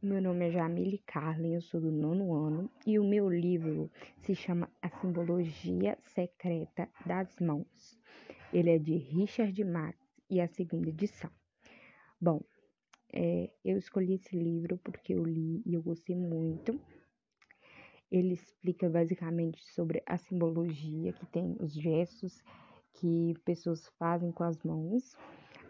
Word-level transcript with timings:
meu 0.00 0.22
nome 0.22 0.46
é 0.46 0.50
Jamile 0.52 0.98
Carlin, 0.98 1.54
eu 1.54 1.60
sou 1.60 1.80
do 1.80 1.90
nono 1.90 2.32
ano 2.32 2.70
e 2.86 3.00
o 3.00 3.04
meu 3.04 3.28
livro 3.28 3.90
se 4.18 4.32
chama 4.32 4.70
A 4.80 4.88
Simbologia 4.88 5.98
Secreta 6.14 6.88
das 7.04 7.36
Mãos. 7.40 7.98
Ele 8.52 8.70
é 8.70 8.78
de 8.78 8.96
Richard 8.96 9.64
Max 9.64 9.98
e 10.30 10.40
a 10.40 10.46
segunda 10.46 10.88
edição. 10.88 11.30
Bom, 12.20 12.40
é, 13.12 13.50
eu 13.64 13.76
escolhi 13.76 14.14
esse 14.14 14.36
livro 14.36 14.78
porque 14.78 15.14
eu 15.14 15.24
li 15.24 15.62
e 15.66 15.74
eu 15.74 15.82
gostei 15.82 16.14
muito. 16.14 16.80
Ele 18.08 18.34
explica 18.34 18.88
basicamente 18.88 19.64
sobre 19.74 20.00
a 20.06 20.16
simbologia 20.16 21.12
que 21.12 21.26
tem 21.26 21.56
os 21.58 21.74
gestos 21.74 22.40
que 22.94 23.34
pessoas 23.44 23.88
fazem 23.98 24.30
com 24.30 24.44
as 24.44 24.62
mãos 24.62 25.16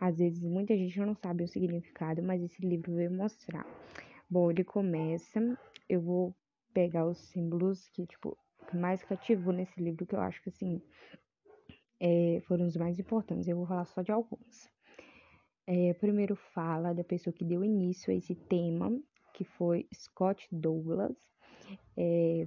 às 0.01 0.19
vezes 0.19 0.43
muita 0.45 0.77
gente 0.77 0.99
não 1.01 1.15
sabe 1.15 1.43
o 1.43 1.49
significado, 1.49 2.23
mas 2.23 2.41
esse 2.41 2.65
livro 2.65 2.95
veio 2.95 3.11
mostrar. 3.11 3.67
Bom, 4.31 4.51
ele 4.51 4.63
começa, 4.63 5.41
eu 5.89 6.01
vou 6.01 6.35
pegar 6.75 7.07
os 7.07 7.19
símbolos 7.19 7.89
que, 7.89 8.07
tipo, 8.07 8.37
que 8.69 8.77
mais 8.77 9.03
cativou 9.03 9.53
nesse 9.53 9.81
livro, 9.81 10.07
que 10.07 10.15
eu 10.15 10.21
acho 10.21 10.43
que, 10.43 10.51
assim, 10.51 10.83
é, 11.99 12.41
foram 12.47 12.67
os 12.67 12.77
mais 12.77 12.99
importantes. 12.99 13.49
Eu 13.49 13.57
vou 13.57 13.67
falar 13.67 13.87
só 13.87 14.03
de 14.03 14.13
alguns. 14.13 14.71
É, 15.67 15.95
primeiro 15.95 16.37
fala 16.37 16.95
da 16.95 17.05
pessoa 17.05 17.33
que 17.33 17.45
deu 17.45 17.65
início 17.65 18.13
a 18.13 18.17
esse 18.17 18.35
tema, 18.35 18.91
que 19.35 19.45
foi 19.45 19.87
Scott 19.95 20.47
Douglas. 20.53 21.17
É, 21.97 22.45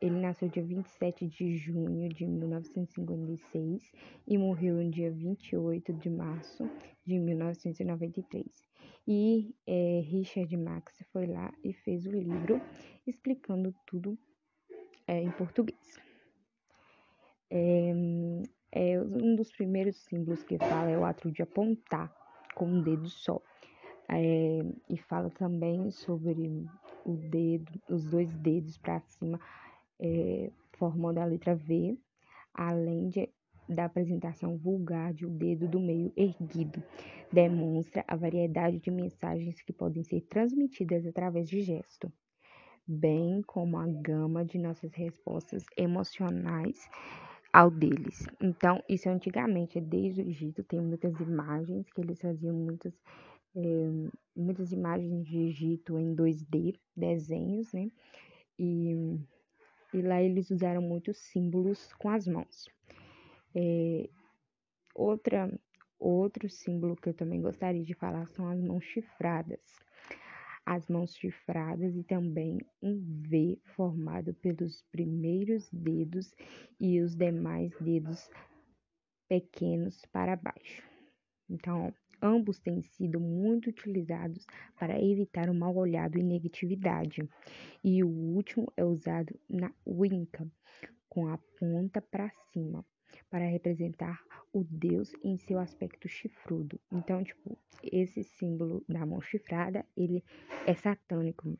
ele 0.00 0.20
nasceu 0.20 0.48
dia 0.48 0.62
27 0.62 1.26
de 1.26 1.56
junho 1.56 2.08
de 2.08 2.26
1956 2.26 3.90
e 4.26 4.36
morreu 4.36 4.76
no 4.76 4.90
dia 4.90 5.10
28 5.10 5.92
de 5.94 6.10
março 6.10 6.68
de 7.04 7.18
1993. 7.18 8.44
E 9.08 9.54
é, 9.66 10.00
Richard 10.04 10.54
Max 10.56 11.02
foi 11.12 11.26
lá 11.26 11.52
e 11.62 11.72
fez 11.72 12.06
o 12.06 12.10
livro 12.10 12.60
explicando 13.06 13.74
tudo 13.86 14.18
é, 15.06 15.22
em 15.22 15.30
português. 15.30 15.98
É, 17.48 17.92
é, 18.72 19.00
um 19.00 19.36
dos 19.36 19.52
primeiros 19.52 19.96
símbolos 19.96 20.42
que 20.42 20.58
fala 20.58 20.90
é 20.90 20.98
o 20.98 21.04
ato 21.04 21.30
de 21.30 21.42
apontar 21.42 22.12
com 22.54 22.66
um 22.66 22.82
dedo 22.82 23.08
só. 23.08 23.40
É, 24.08 24.58
e 24.88 24.96
fala 24.98 25.30
também 25.30 25.90
sobre 25.90 26.66
o 27.04 27.16
dedo, 27.16 27.80
os 27.88 28.04
dois 28.04 28.32
dedos 28.36 28.76
para 28.78 29.00
cima 29.00 29.40
é, 30.00 30.50
formando 30.72 31.18
a 31.18 31.24
letra 31.24 31.54
V, 31.54 31.98
além 32.54 33.08
de, 33.08 33.28
da 33.68 33.84
apresentação 33.84 34.56
vulgar 34.56 35.12
de 35.12 35.26
o 35.26 35.30
um 35.30 35.36
dedo 35.36 35.68
do 35.68 35.80
meio 35.80 36.12
erguido. 36.16 36.82
Demonstra 37.32 38.04
a 38.06 38.16
variedade 38.16 38.78
de 38.78 38.90
mensagens 38.90 39.60
que 39.62 39.72
podem 39.72 40.02
ser 40.02 40.20
transmitidas 40.22 41.06
através 41.06 41.48
de 41.48 41.60
gesto, 41.62 42.12
bem 42.86 43.42
como 43.46 43.76
a 43.78 43.86
gama 43.86 44.44
de 44.44 44.58
nossas 44.58 44.92
respostas 44.94 45.64
emocionais 45.76 46.88
ao 47.52 47.70
deles. 47.70 48.26
Então, 48.40 48.82
isso 48.88 49.08
antigamente, 49.08 49.80
desde 49.80 50.20
o 50.22 50.28
Egito, 50.28 50.62
tem 50.62 50.80
muitas 50.80 51.18
imagens 51.20 51.90
que 51.90 52.00
eles 52.00 52.20
faziam 52.20 52.54
muitas, 52.54 52.92
é, 53.56 54.10
muitas 54.36 54.72
imagens 54.72 55.26
de 55.26 55.38
Egito 55.38 55.98
em 55.98 56.14
2D, 56.14 56.78
desenhos, 56.94 57.72
né? 57.72 57.90
E 58.58 59.18
e 59.92 60.02
lá 60.02 60.22
eles 60.22 60.50
usaram 60.50 60.82
muitos 60.82 61.18
símbolos 61.18 61.92
com 61.94 62.08
as 62.08 62.26
mãos. 62.26 62.68
É, 63.54 64.08
outra, 64.94 65.50
outro 65.98 66.48
símbolo 66.48 66.96
que 66.96 67.08
eu 67.08 67.14
também 67.14 67.40
gostaria 67.40 67.84
de 67.84 67.94
falar 67.94 68.26
são 68.28 68.48
as 68.48 68.60
mãos 68.60 68.84
chifradas. 68.84 69.60
As 70.64 70.88
mãos 70.88 71.14
chifradas 71.14 71.94
e 71.96 72.02
também 72.02 72.58
um 72.82 73.00
V 73.28 73.58
formado 73.76 74.34
pelos 74.34 74.82
primeiros 74.90 75.70
dedos 75.70 76.34
e 76.80 77.00
os 77.00 77.14
demais 77.14 77.72
dedos 77.80 78.28
pequenos 79.28 80.04
para 80.06 80.36
baixo. 80.36 80.82
Então, 81.48 81.94
Ambos 82.20 82.58
têm 82.58 82.82
sido 82.82 83.20
muito 83.20 83.70
utilizados 83.70 84.46
para 84.78 85.00
evitar 85.00 85.48
o 85.48 85.54
mal 85.54 85.74
olhado 85.76 86.18
e 86.18 86.22
negatividade. 86.22 87.28
E 87.84 88.02
o 88.02 88.08
último 88.08 88.72
é 88.76 88.84
usado 88.84 89.38
na 89.48 89.72
Wicca, 89.86 90.46
com 91.08 91.28
a 91.28 91.38
ponta 91.58 92.00
para 92.00 92.30
cima, 92.52 92.84
para 93.30 93.46
representar 93.46 94.20
o 94.52 94.64
Deus 94.64 95.12
em 95.22 95.36
seu 95.36 95.58
aspecto 95.58 96.08
chifrudo. 96.08 96.80
Então, 96.90 97.22
tipo, 97.22 97.58
esse 97.82 98.22
símbolo 98.22 98.82
da 98.88 99.04
mão 99.04 99.20
chifrada, 99.20 99.84
ele 99.96 100.24
é 100.66 100.74
satânico. 100.74 101.58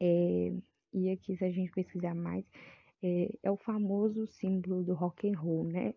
É, 0.00 0.52
e 0.92 1.10
aqui, 1.10 1.36
se 1.36 1.44
a 1.44 1.50
gente 1.50 1.70
pesquisar 1.72 2.14
mais, 2.14 2.44
é, 3.02 3.30
é 3.42 3.50
o 3.50 3.56
famoso 3.56 4.26
símbolo 4.26 4.82
do 4.82 4.94
rock 4.94 5.28
and 5.28 5.38
roll, 5.38 5.64
né? 5.64 5.94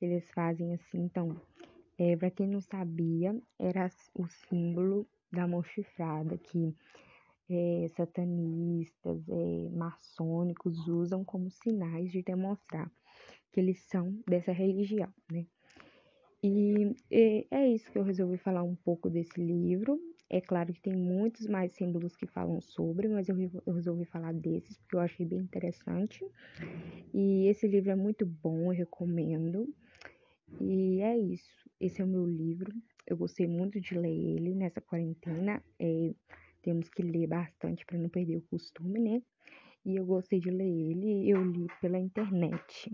Eles 0.00 0.30
fazem 0.30 0.74
assim, 0.74 0.98
então, 0.98 1.36
é, 1.98 2.16
Para 2.16 2.30
quem 2.30 2.46
não 2.46 2.60
sabia, 2.60 3.36
era 3.58 3.90
o 4.14 4.26
símbolo 4.48 5.06
da 5.32 5.46
mão 5.46 5.62
chifrada 5.62 6.38
que 6.38 6.74
é, 7.50 7.88
satanistas, 7.96 9.28
é, 9.28 9.68
maçônicos 9.70 10.86
usam 10.86 11.24
como 11.24 11.50
sinais 11.50 12.12
de 12.12 12.22
demonstrar 12.22 12.90
que 13.52 13.60
eles 13.60 13.80
são 13.88 14.18
dessa 14.26 14.52
religião, 14.52 15.12
né? 15.30 15.46
E, 16.42 16.94
e 17.10 17.46
é 17.50 17.68
isso 17.68 17.90
que 17.90 17.98
eu 17.98 18.04
resolvi 18.04 18.38
falar 18.38 18.62
um 18.62 18.76
pouco 18.76 19.10
desse 19.10 19.40
livro. 19.40 19.98
É 20.30 20.40
claro 20.40 20.72
que 20.72 20.80
tem 20.80 20.94
muitos 20.94 21.46
mais 21.46 21.72
símbolos 21.72 22.14
que 22.14 22.26
falam 22.26 22.60
sobre, 22.60 23.08
mas 23.08 23.28
eu, 23.28 23.36
eu 23.66 23.74
resolvi 23.74 24.04
falar 24.04 24.32
desses 24.34 24.76
porque 24.78 24.96
eu 24.96 25.00
achei 25.00 25.26
bem 25.26 25.40
interessante. 25.40 26.24
E 27.12 27.46
esse 27.48 27.66
livro 27.66 27.90
é 27.90 27.96
muito 27.96 28.24
bom, 28.26 28.72
eu 28.72 28.78
recomendo. 28.78 29.66
E 30.60 31.00
é 31.00 31.16
isso. 31.16 31.68
Esse 31.80 32.00
é 32.00 32.04
o 32.04 32.08
meu 32.08 32.26
livro. 32.26 32.72
Eu 33.06 33.16
gostei 33.16 33.46
muito 33.46 33.80
de 33.80 33.94
ler 33.94 34.36
ele 34.36 34.54
nessa 34.54 34.80
quarentena. 34.80 35.62
É, 35.78 36.14
temos 36.62 36.88
que 36.88 37.02
ler 37.02 37.26
bastante 37.26 37.84
para 37.86 37.98
não 37.98 38.08
perder 38.08 38.36
o 38.36 38.42
costume, 38.42 38.98
né? 38.98 39.22
E 39.84 39.96
eu 39.96 40.04
gostei 40.04 40.40
de 40.40 40.50
ler 40.50 40.68
ele. 40.68 41.30
Eu 41.30 41.44
li 41.44 41.66
pela 41.80 41.98
internet. 41.98 42.90